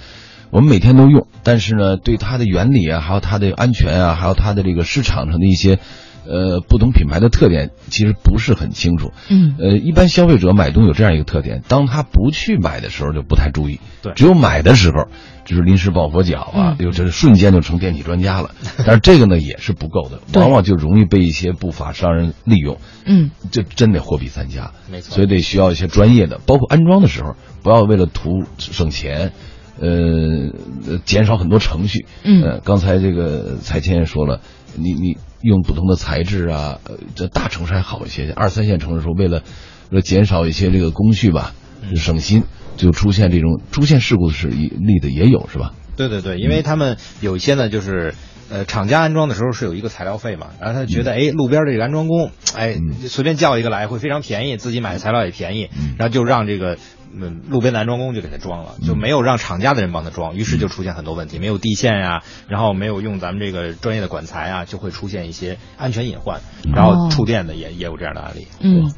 [0.50, 5.78] 我们每天都用，但是呢，对它的原理啊，还有它的安全啊，还有它的这个市场上的一些
[6.26, 9.12] 呃不同品牌的特点，其实不是很清楚。
[9.28, 15.08] 嗯呃，一般消费者买东西有这样一个特点，当他不去买的时候就不太注意，对只有买的时候，
[15.44, 18.50] 就是临时抱佛脚啊，嗯就这瞬间就成电器专家了。
[18.86, 24.72] 但是这个呢也是不够的，往往就容易被一些不法商人利用，嗯这真得货比三家。
[24.90, 29.32] 没错所以得需要一些专业的，包括安装的时候，不要为了图省钱。
[29.82, 29.88] 呃，
[30.86, 32.04] 呃减少很多程序。
[32.22, 34.40] 嗯呃，刚才这个蔡谦也说了，
[34.76, 39.42] 你你用不同的材质啊，呃，这大城市还好一些，二三线城市说为了
[39.90, 41.96] 为了减少一些这个工序吧，嗯。
[41.96, 42.44] 省心，
[42.76, 45.74] 就出现这种出现事故的是例的也有是吧？
[45.96, 48.14] 对对对，因为他们有一些呢，就是
[48.50, 53.08] 呃，厂家安装的时候是有一个材料费嘛，然后他觉得哎，路边这个安装工，哎，嗯。
[53.08, 56.76] 随便叫一个来会非常便宜，自己买的材料也便宜，然后就让这个。
[57.12, 66.40] 嗯，路边的安装工就给他装了，就没有让厂家的人帮他装，于是就出现很多问题，没有地线呀、然后没有用咱们这个专业的管材啊，就会出现一些安全隐患，
[66.72, 68.46] 然后触电的也也有这样的案例。
[68.60, 68.92] 嗯，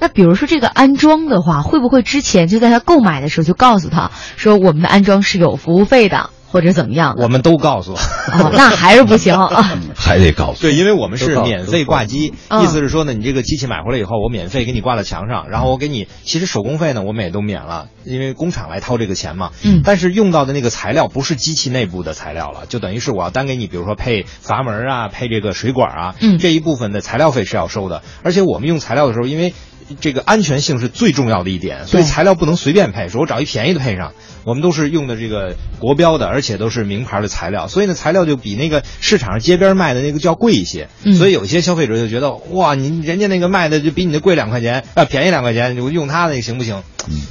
[0.00, 7.22] 那比如说这个安装的话，会不会之前就在他购买的时候就告诉他说我们的安装是有服务费的，或者怎么样的？
[7.24, 9.76] 我们都告诉，哦，那还是不行啊。
[9.96, 19.50] 还得告诉对，因为我们是免费挂机，嗯意思是说呢，你这个机器买回来以后，我免费给你挂到墙上，然后我给你，其实手工费呢我们也都免了，因为工厂来掏这个钱嘛。
[19.64, 28.02] 嗯但是用到的那个材料不是机器内部的材料了，就等于是我要单给你，比如说配阀门啊，配这个水管啊，嗯这一部分的材料费是要收的。
[28.22, 29.54] 而且我们用材料的时候，因为
[30.00, 34.12] 这个安全性是最重要的一点，所以材料不能随便配，说我找一便宜的配上。
[34.44, 40.88] 我们都是用的这个国标的，而且都是名牌的材料，所以呢，材料就比那个市场上街边卖的那个就要贵一些。
[41.04, 46.82] 嗯所以有些消费者就觉得，哇，你人家那个卖的就比你的贵两块钱，啊，便宜两块钱，我用它那个行不行？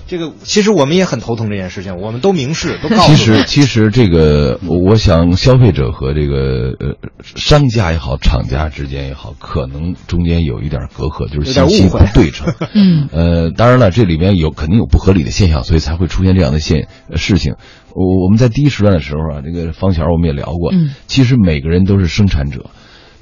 [0.08, 12.54] 这个其实我们也很头疼这件事情，我们都明示，都告诉其实，其实这个，我我想消费者和这个呃商家也好，厂家之间也好，可能中间有一点隔阂，就是信息不对称。
[12.74, 17.56] 嗯呃，当然了，这里面有肯定有不合理的现象，所以才会出现这样的现呃事情。
[17.94, 22.70] 我我们在第一时段的时候啊，这个方桥我们也聊过，嗯其实每个人都是生产者，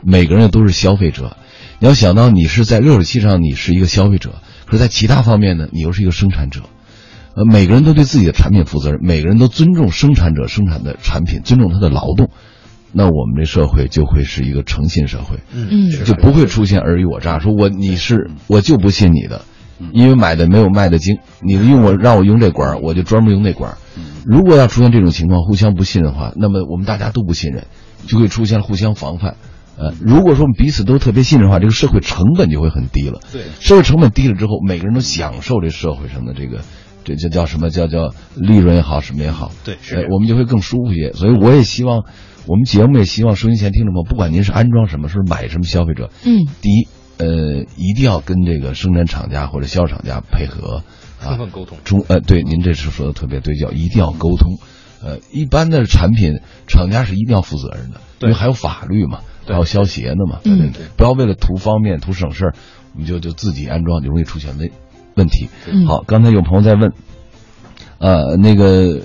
[0.03, 1.38] 每个人都是消费者。
[1.79, 4.35] 你要想到你是在热水器上你是一个消费者，
[4.69, 6.62] 可在其他方面呢，你又是一个生产者。
[7.36, 12.29] 呃，每个人都对自己的产品负责任，每个人都尊重生产者生产的产品，尊重他的劳动，
[12.91, 19.43] 那我们这社会就会是一个诚信社会，嗯就不会出现尔虞我诈，说我你是我就不信你的，
[19.93, 23.77] 因为买的没有卖的精，你用我让我用这管儿，我就专门用那管儿。
[24.25, 27.67] 如果要出现这种情况，互相不信任的话，那么我们大家都不信任，
[28.08, 29.36] 就会出现互相防范。
[29.79, 33.21] 呃，如果说我们彼此都特别信任的话，这个社会成本就会很低了。
[33.31, 36.59] 对社会成本低了之后，每个人都享受这社会上的这个，
[37.05, 39.51] 这这叫什么叫叫利润也好，什么也好。
[39.63, 41.13] 对是，呃我们就会更舒服一些。
[41.13, 42.03] 所以我也希望，
[42.45, 46.87] 我们节目也希望收音前听众朋友，不管您是安装什么，是买什么消费者，嗯，第一，
[47.17, 50.83] 呃，一定要跟这个生产厂家或者销售厂家配合，
[51.21, 51.77] 啊充，分沟通。
[51.85, 54.57] 中呃，对，您这是说的特别对，叫一定要沟通。
[55.01, 59.19] 呃，一般的产品厂家是一定要负责任的，因为还有法律嘛，
[59.53, 62.55] 还有消协呢嘛，对对对，不要为了图方便、图省事儿，
[62.93, 64.71] 我们就就自己安装，就容易出现问
[65.15, 65.49] 问题。
[65.71, 66.93] 嗯好，刚才有朋友在问，
[67.97, 69.01] 呃，那个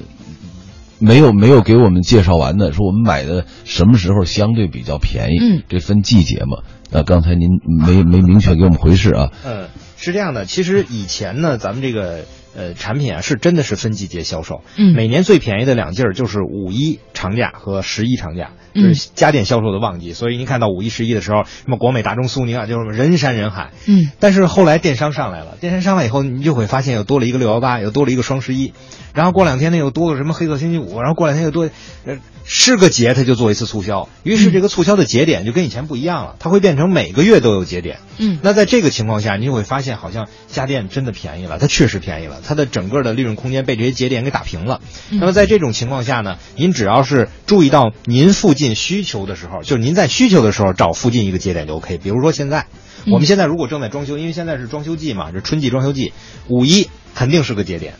[0.98, 5.38] 没有没有给我们介绍完的，说我们买的什么时候相对比较便宜？
[5.40, 6.62] 嗯，这分季节嘛。
[6.90, 7.48] 呃，刚才您
[7.84, 9.32] 没没明确给我们回事啊。
[9.44, 12.24] 嗯，是这样的，其实以前呢，咱们这个
[12.56, 14.62] 呃产品啊，是真的是分季节销售。
[14.76, 20.12] 嗯每年最便宜的两季儿就是五一长假和十一长假，这嗯是家电销售的旺季。
[20.12, 23.72] 所以您看到五一、十一的时候，什么国美、大中、苏宁啊，就是人山人海。
[23.86, 28.72] 嗯但是后来电商上来了，电商上来以后，你就会发现又多了一个六幺八，又多了一个双十一，
[29.14, 31.68] 然后过两天呢又多个什么黑色星期五，然后过两天又多，
[32.04, 38.00] 呃，是个节他就做一次促销，于是这个促销的节点就跟以前不一样了，它会变成每个月都有节点。
[38.18, 44.82] 嗯那在这个情况下，你就会发现好像家电真的便宜了，它确实便宜了，它的整个的利润空间被这些节点给打平了。
[45.10, 51.96] 嗯那么在这种情况下呢，您只要是注意到您附近需求的时候，就是您在需求的时候找附近一个节点就 OK。
[51.96, 52.66] 比如说现在，
[53.06, 56.12] 嗯我们现在如果正在装修，因为现在是装修季嘛，是春季装修季，
[56.48, 57.94] 五一肯定是个节点。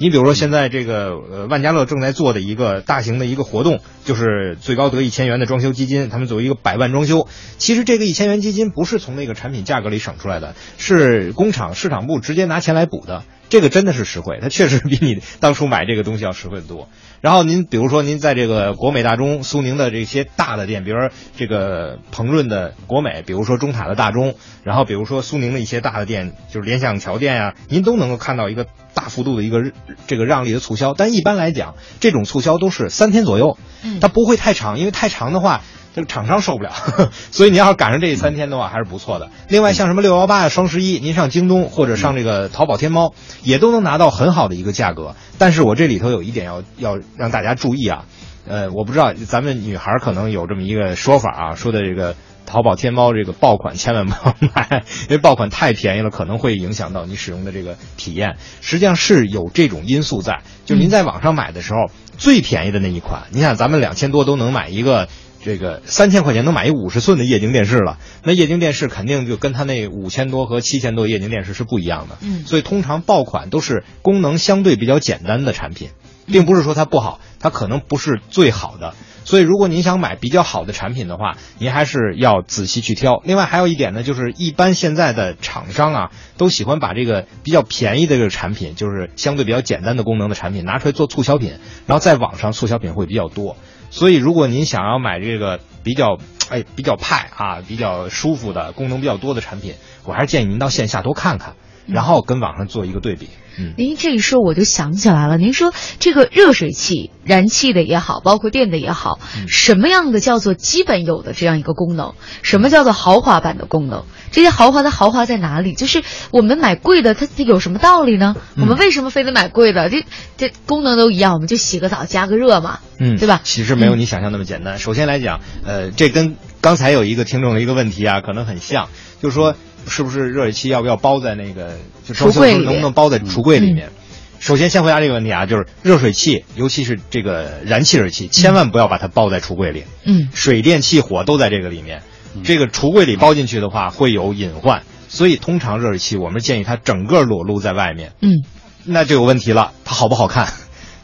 [0.00, 7.28] 你比如说现在这个呃万家乐正在做的一个大型的一个活动，就是最高得一千元的装修基金，他们作为一个百万装修。
[7.58, 13.24] 其实这个一千元基金不是从那个产品价格里省出来的，是工厂市场部直接拿钱来补的。
[13.50, 16.88] 这个真的是实惠，它确实比你当初买这个东西要实惠得多。
[17.20, 29.72] 然后您比如说您在这个国美、大中、苏宁的这些大的店，比如说这个鹏润的国美，比如说中塔的大中，然后比如说苏宁的一些大的店，就是联想桥店呀、您都能够看到一个大幅度的一个
[30.06, 30.94] 这个让利的促销。
[30.94, 33.58] 但一般来讲，这种促销都是三天左右，
[34.00, 35.62] 它不会太长，因为太长的话。
[35.94, 36.72] 这个厂商受不了，
[37.32, 39.28] 所以您要是赶上这三天的话，还是不错的。
[39.48, 45.16] 另外，像什么六幺八呀、双十一，您上京东或者上这个淘宝、天猫，也都能拿到很好的一个价格。
[45.38, 48.04] 但是我这里头有一点要要让大家注意啊，
[48.46, 52.14] 呃，我不知道咱们女孩可能有这么一个说法啊，说的这个
[52.46, 58.36] 淘宝、天猫这个爆款千万不要 买，因为爆款太便宜了，可能会影响到你使用的这个体验。
[58.60, 65.08] 实际上是有这种因素在，就是您在网上买的时候，最便宜的那一款，你想咱们两千多都能买一个。
[65.42, 72.18] 这个三千块钱能买一五十寸的液晶电视了，那液晶电视肯定就跟它那五千多和七千多液晶电视是不一样的。
[72.20, 75.90] 嗯所以通常爆款都是功能相对比较简单的产品，
[76.26, 78.94] 并不是说它不好，它可能不是最好的。
[79.30, 83.22] 所以如果您想买比较好的产品的话，您还是要仔细去挑。
[83.22, 93.56] 另外还有一点呢，就是一般现在的厂商啊，都喜欢把这个比较便宜的这个产品，就是相对比较简单的功能的产品拿出来做促销品，然后在网上促销品会比较多。
[93.92, 101.54] 所以，如果您想要买这个比较哎比较派啊、比较舒服的功能比较多的产品，我还是建议您到线下多看看，
[101.92, 103.28] 然后跟网上做一个对比。
[103.58, 105.36] 嗯，您这一说，我就想起来了。
[105.36, 112.14] 您说这个热水器、燃气的也好，包括电的也好，什么样的叫做基本有的这样一个功能？
[112.42, 114.04] 什么叫做豪华版的功能？
[114.30, 115.74] 这些豪华的豪华在哪里？
[115.74, 118.36] 就是我们买贵的，它它有什么道理呢？
[118.56, 119.90] 我们为什么非得买贵的？
[119.90, 120.04] 这
[120.38, 123.40] 这功能都一样，我们就洗个澡加个热嘛，嗯，对吧？
[123.42, 124.78] 其实没有你想象那么简单。
[124.78, 128.88] 首先来讲，呃，这跟刚才有一个听众的一个问题啊，可能很像，
[129.22, 129.54] 就是说
[129.88, 131.74] 是不是热水器要不要包在那个
[132.06, 133.90] 就装修橱柜里能不能包在橱柜里面？
[134.38, 139.84] 首先，先回答这个问题啊，就是热水器，尤其是这个燃气热水器，千万不要把它包在橱柜里。
[140.04, 142.02] 嗯水电气火都在这个里面，
[142.42, 148.12] 这个橱柜里包进去的话会有隐患，所以通常热水器我们建议它整个裸露在外面。
[148.20, 148.42] 嗯
[148.84, 150.48] 那就有问题了，它好不好看？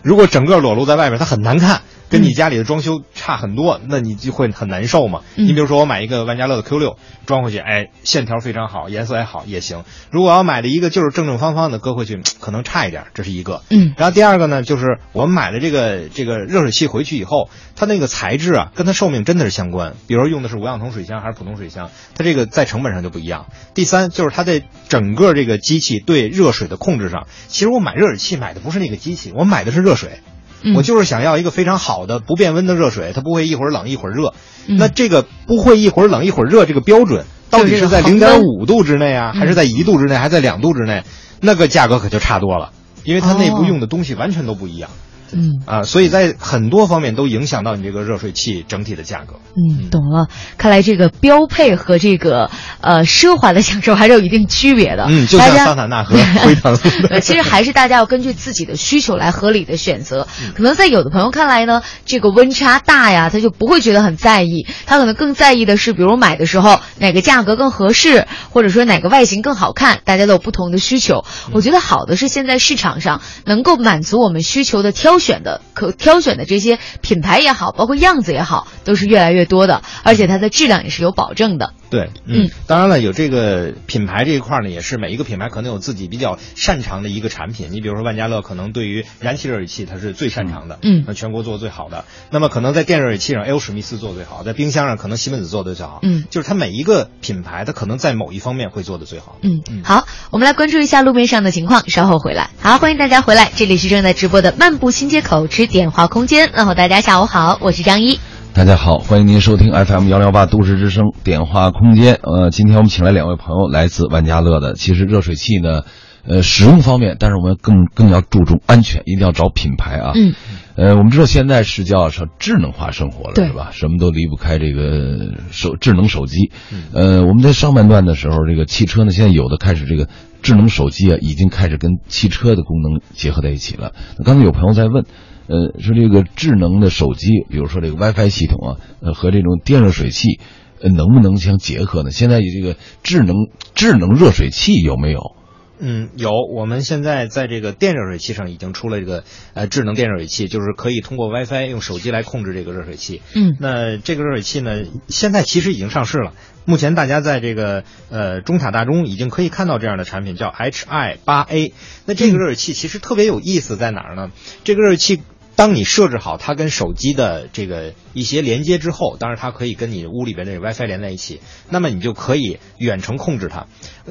[0.03, 5.23] 如果整个裸露在外面，它很难看，跟你家里的装修差很多，那你就会很难受嘛。
[5.37, 9.85] 嗯你比如说我买一个万家乐的 Q 六装回去，哎，线条非常好，颜色也好也行。
[10.11, 13.62] 如果要买了一个就是正正方方的搁回去，可能差一点，这是一个。
[13.71, 19.95] 嗯然后第二个呢，就是我们买了这个这个热水器回去以后，它那个材质啊，跟它寿命真的是相关。
[20.07, 23.47] 比如用的是无氧铜水箱还是普通水箱，它这个在成本上就不一样。
[23.75, 30.21] 第三就是它在整个这个机器对热水的控制上，其实我买热水器买的不是那个机器，我买的是热水。
[30.66, 34.35] 嗯我就是想要一个非常好的不变温的热水，它不会一会儿冷一会儿热。
[34.66, 41.05] 嗯那这个不会一会儿冷一会儿热这个标准，到底是在零点五度之内啊，嗯还是在一度之内，还是在两度之内？
[41.40, 42.72] 那个价格可就差多了，
[43.05, 44.90] 因为它内部用的东西完全都不一样。
[45.32, 49.34] 嗯啊，所以在很多方面都影响到你这个热水器整体的价格。
[49.56, 50.28] 嗯，懂了。
[50.58, 55.06] 看来这个标配和这个呃奢华的享受还是有一定区别的。
[55.08, 56.78] 嗯，就像桑塔纳和 辉腾。
[57.10, 60.26] 呃，其实还是大家要根据自己的需求来合理的选择。
[60.42, 71.24] 嗯可能在有的朋友看来呢，这个温差大呀，他就不会觉得很在意，他可能更在意的是，比如买的时候哪个价格更合适，或者说哪个外形更好看，大家都有不同的需求。
[71.48, 81.72] 嗯我觉得好的是现在市场上能够满足我们需求的挑选的可挑选的这些品牌也好，包括样子也好，都是越来越多的，而且它的质量也是有保证的。
[81.88, 87.68] 对，嗯，当然了，有这个品牌这一块呢，也是每一个品牌可能有自己比较擅长的一个产品。
[87.70, 92.05] 你比如说万家乐，可能对于燃气热水器它是最擅长的，嗯那全国做的最好的。
[92.31, 93.61] 那么可能在电热水器上，A.O.
[93.61, 99.37] 史密斯做的最好，在冰箱上可能西门子做的最好，嗯就是它每一个品牌，它可能在某一方面会做的最好。
[99.42, 102.50] 嗯，好，我们来关注一下路面上的情况，稍后回来。
[102.61, 106.51] 好，欢迎大家回来，这里是正在直播的漫步新街口之点化空间。
[106.55, 108.19] 问候大家下午好，我是张一。
[108.53, 112.19] 大家好，欢迎您收听 FM 幺幺八都市之声点化空间。
[112.23, 114.75] 呃，今天我们请来两位朋友，来自万家乐的。
[114.75, 115.83] 其实热水器呢，
[116.28, 120.12] 呃，使用方面，但是我们更更要注重安全，一定要找品牌啊。
[120.14, 120.34] 嗯。
[120.76, 123.70] 呃，我们知道现在是叫是智能化生活了，是吧？
[123.72, 126.50] 什么都离不开这个手智能手机。
[126.92, 130.08] 呃，我们在上半段的时候，这个汽车呢，现在有的开始这个
[130.42, 133.92] 智能手机啊，已经开始跟汽车的功能结合在一起了。
[134.18, 135.04] 那刚才有朋友在问。
[135.48, 140.40] 呃，说这个智能的手机，比如说这个 WiFi 系统啊，呃，和这种电热水器，
[140.82, 142.10] 呃，能不能相结合呢？
[142.10, 145.36] 现在这个智能智能热水器有没有？
[145.78, 153.22] 嗯，有，我们现在在这个电热水器上已经出了这个呃智能电热水器，就是可以通过 WiFi 用手机来控制这个热水器。
[153.34, 156.32] 嗯那这个热水器呢，现在其实已经上市了。
[156.64, 161.72] 目前大家在这个呃中塔大中已经可以看到这样的产品，叫 HI 八 A。
[162.06, 164.30] 那这个热水器其实特别有意思在哪儿呢？
[164.64, 165.22] 这个热水器。
[165.57, 171.40] 当你设置好它跟手机的这个一些连接之后，当然它可以跟你屋里边的 WiFi 连在一起，
[171.71, 173.66] 那么你就可以远程控制它。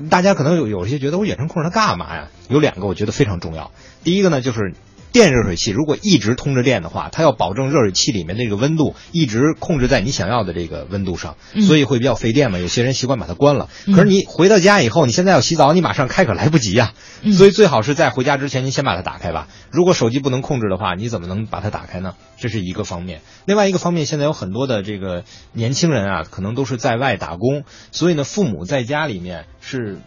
[0.10, 2.30] 大家可能有有些觉得我远程控制它干嘛呀？
[2.50, 3.72] 有两个我觉得非常重要。
[4.04, 4.74] 第一个呢，就是
[5.16, 12.60] 电热水器如果一直通着电的话，它要保证热水器里面那个温度一直控制在你想要的这个温度上，嗯所以会比较费电嘛。
[12.60, 19.48] 有些人习惯把它关了，嗯可是你回到家以后，你现在要洗澡，你马上开可来不及呀、嗯所以最好是在回家之前您先把它打开吧。
[19.72, 22.16] 如果手机不能控制的话，你怎么能把它打开呢？
[22.38, 23.22] 这是一个方面。
[23.46, 25.24] 另外一个方面，现在有很多的这个
[25.54, 29.98] 年轻人啊，可能都是在外打工，所以呢，父母在家里面是。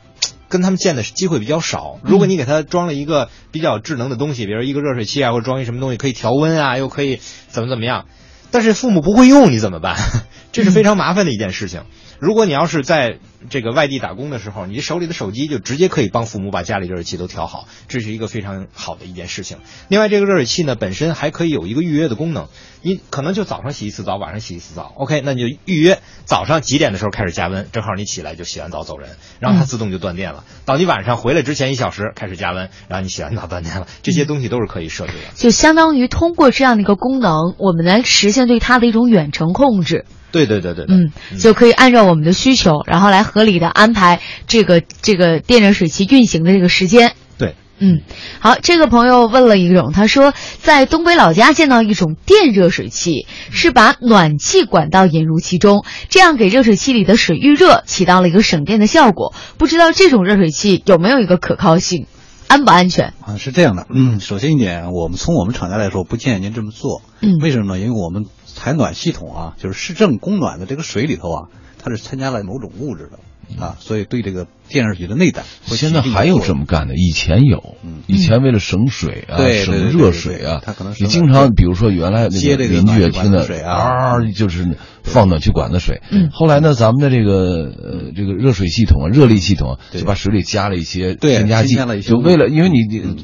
[0.48, 1.98] 跟他们见的机会比较少。
[2.02, 8.06] 如果你给他装了一个比较智能的东西，比如一个热水器啊，或者装一什么东西可以调温啊，又可以怎么怎么样，
[8.50, 9.96] 但是父母不会用，你怎么办？
[10.52, 11.82] 这是非常麻烦的一件事情。
[12.18, 13.18] 如果你要是在
[13.50, 19.58] 这个外地打工的时候，你手里的手机就直接可以帮父母把家里热水器都调好，这是一个非常好的一件事情。
[19.88, 22.48] 另外，这个热水器呢本身还可以有一个预约的功能，
[22.82, 30.44] 你可能就早上洗一次澡，晚上洗一次澡，OK，那你就预约早上几点的时候开始加温，正好你起来就洗完澡走人，然后它自动就断电了。
[30.64, 35.34] 到你晚上回来之前一小时开始加温，然后你洗完澡断电了，这些东西都是可以设置的。
[35.36, 40.04] 就相当于通过这样的一个功能，我们来实现对它的一种远程控制。
[40.30, 47.12] 对对对对对，嗯，就可以按照我们的需求，然后来合理的安排这个这个电热水器运行的这个时间。
[47.38, 47.54] 对。
[47.80, 48.00] 嗯，
[48.40, 59.32] 好，这个朋友问了一种，他说在东北老家见到一种电热水器，是把暖气管道引入其中，这样给热水器里的水预热，起到了一个省电的效果。
[59.58, 62.06] 不知道这种热水器有没有一个可靠性，
[62.48, 63.14] 安不安全？
[63.20, 67.02] 啊，是这样的，嗯，首先一点，我们从我们厂家来说，不建议您这么做。
[67.20, 67.78] 嗯为什么呢？
[67.78, 68.24] 因为我们
[68.58, 71.48] 采暖系统啊，就是市政供暖的这个水里头啊，
[71.80, 73.18] 它是参加了某种物质的
[73.64, 86.28] 啊，所以对这个电视剧的内胆现在还有这么干的，以前有，嗯以前为了省水啊，省热水啊，他可能你经常比如说原来那接这个邻居也听的水啊就是放暖气管子水，嗯。
[86.32, 93.16] 后来呢，咱们的这个呃这个热水系统啊，热力系统啊，就把水里加了一些添加剂加了一，些就为了因为你你嗯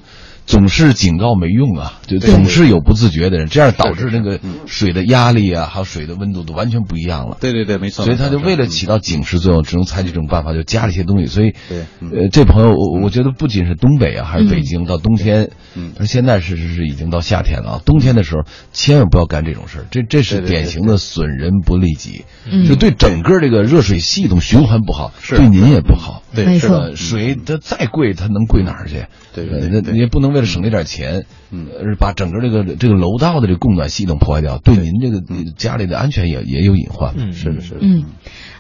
[0.46, 7.38] 总是警告没用啊，就总是有不自觉的人，这样导致那个水的压力啊，还有水的温度都完全不一样了。
[7.40, 8.04] 对对对，没错。
[8.04, 11.26] 所以他就为了起到警示作用，只能采取这种办法，就加了一些东西。
[11.26, 18.42] 所以，对，呃，这朋友，我我觉得不仅是东北啊，还是北京，到冬天，嗯，而现在是是是已经到夏天了啊，冬天的时候
[18.73, 22.25] 千万不要干这种事儿，这这是典型的损人不利己，
[22.68, 26.23] 就对整个这个热水系统循环不好，对您也不好。
[26.35, 26.90] 对，是吧？
[26.96, 29.06] 水它再贵，它能贵哪儿去？
[29.33, 31.68] 对，那你也不能为了省那点钱，嗯，
[31.98, 35.22] 把整个这个这个楼道的这个供暖系统破坏掉，对您这个
[35.56, 37.14] 家里的安全也也有隐患。
[37.16, 37.78] 嗯，是的，是的。
[37.80, 38.04] 嗯，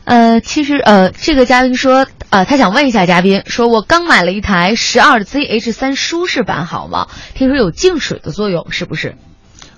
[0.04, 7.08] 呃，其实呃，这个嘉宾说，呃，他想问一下嘉宾，说我刚买了一台十二 ZH 三舒适版，好吗？
[7.34, 9.16] 听说有净水的作用，是不是？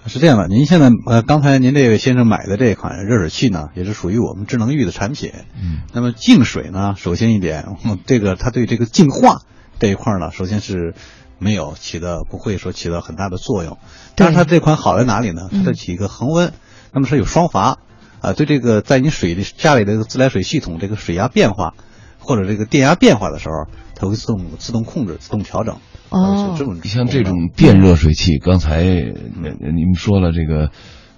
[0.09, 5.32] 是这样的，您现在呃，刚才您这位先生买的这款热水器呢，也是属于我们智能浴的产品。
[5.61, 7.64] 嗯，那么净水呢，首先一点，
[8.07, 9.40] 这个它对这个净化
[9.80, 10.94] 这一块呢，首先是
[11.39, 13.78] 没有起的，不会说起到很大的作用。
[14.14, 15.49] 但是它这款好在哪里呢？
[15.64, 16.53] 它起一个恒温，
[16.93, 17.78] 那么是有双阀
[18.20, 21.74] 啊，对这个在你水的家里的自来水系统这个水压变化
[22.18, 25.76] 或者这个电压变化的时候，它会自动自动控制、自动调整。
[26.09, 30.70] 哦，像这种电热水器，刚才你们说了这个，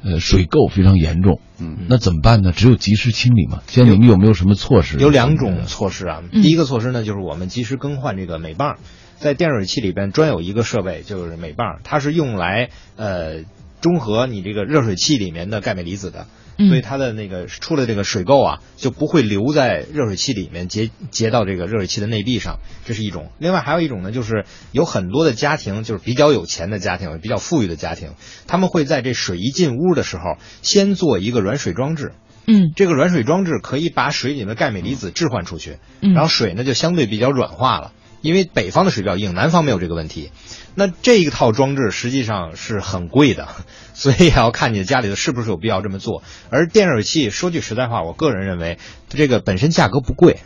[0.03, 2.53] 呃，水垢非常严重，嗯，那怎么办呢？
[2.53, 3.61] 只有及时清理嘛。
[3.66, 4.99] 现在你们有没有什么措施？
[4.99, 6.23] 有两种措施啊。
[6.33, 8.77] 第一个措施呢，就是我们及时更换这个镁棒，
[9.19, 13.45] 在电热水器里边专有一个设备，就是镁棒，它是用来呃
[13.81, 16.27] 中和你这个热水器里面的钙镁离子的。
[16.59, 23.31] 所以它的那个出了这个水垢啊，就不会留在热水器里面结结到这个热水器的内壁上，这是一种。
[23.39, 28.14] 另外还有一种呢，就是有很多的家庭，就是比较有钱的家庭，比较富裕的家庭，
[28.49, 32.11] 他们会在这水一进屋的时候，先做一个软水装置。
[32.49, 37.93] 嗯，这个软水装置可以把水里的钙镁离子置换出去，然后水呢就相对比较软化了。
[38.21, 40.31] 因为北方的水比较硬，南方没有这个问题。
[40.75, 43.49] 那这一套装置实际上是很贵的，
[43.95, 46.23] 所以也要看你的家里头是不是有必要这么做。
[46.51, 50.39] 而电热水器，说句实在话，我个人认为这个本身价格不贵，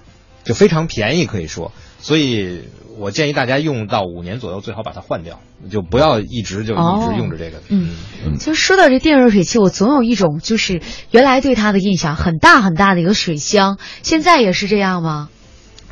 [0.45, 1.73] 就非常便宜，可以说。
[2.01, 2.63] 所以
[2.99, 5.39] 我建议大家用到五年左右，最好把它换掉，
[5.71, 7.63] 就不要一直就一直用着这个。
[7.69, 7.91] 嗯，
[8.39, 15.29] 其实说到这电热水器，我总有一种就是原来对它的印象，很大很大的一个水箱，现在也是这样吗？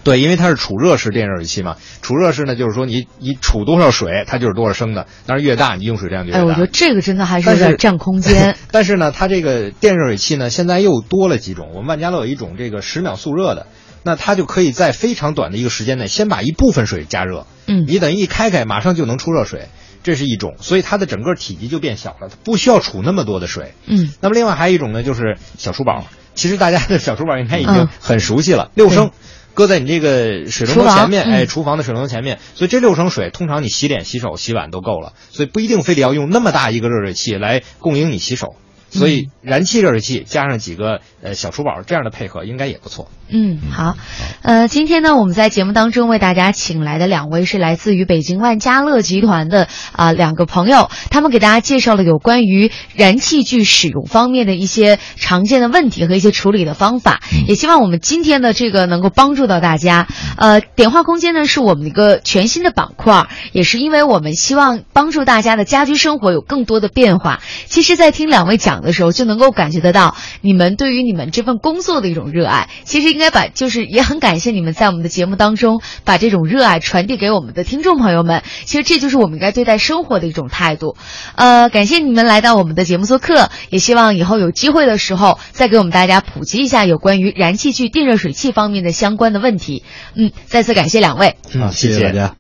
[0.02, 6.40] 对，因为它是储热式电热水器嘛，储热式呢，就是说你你储多少水，它就是多少升的，但是越大你用水量就越大。
[6.40, 8.56] 哎，我觉得这个真的还是有点占空间。
[8.72, 11.70] 但是呢，它这个电热水器呢，现在又多了几种。
[11.74, 13.66] 我们万家乐有一种这个十秒速热的，
[14.02, 17.46] 那它就可以在非常短的一个时间内，先把一部分水加热。
[17.66, 19.68] 嗯，你等于一开开，马上就能出热水，
[20.02, 23.74] 这是一种，所以它的整个体积就变小了，它不需要储那么多的水。
[23.86, 29.10] 嗯，那么另外还有一种呢，就是小厨宝，其实大家的小厨宝应该已经很熟悉了，六升。
[29.54, 38.56] 搁在你这个水龙头前面，哎，厨房的水龙头前面，所以这六升水通常你洗脸、洗手、洗碗都够了，所以不一定非得要用那么大一个热水器来供应你洗手。
[38.90, 43.08] 所以燃气热水器加上几个呃小厨宝这样的配合应该也不错。
[43.32, 43.96] 嗯，好，
[44.42, 60.08] 呃，今天呢我们在节目当中为大家请来的两位是来自于北京万家乐集团的啊两个朋友，他们给大家介绍了有关于燃气具使用方面的一些常见的问题和一些处理的方法，也希望我们今天的这个能够帮助到大家。
[60.36, 67.40] 呃，点化空间呢是我们一个全新的板块，也是因为我们希望帮助大家的家居生活有更多的变化。
[67.66, 68.79] 其实，在听两位讲。
[68.82, 72.68] 的时候就能够感觉得到你们对于你们这份工作的一种热爱。
[72.84, 78.42] 其实应该把，就是也很感谢你们在我们的节目当中把这种热爱传递给我们的听众朋友们。
[78.64, 80.96] 其实这就是我们应该对待生活的一种态度。
[81.34, 89.84] 呃，感谢你们来到我们的节目做客，也希望以后有机会的时候再给我们大家普及一下有关于燃气具、电热水器方面的相关的问题。
[90.14, 91.36] 嗯，再次感谢两位。
[91.54, 92.28] 嗯，谢谢大家。